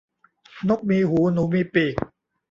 [0.69, 1.95] นกมีหูหนูมีปีก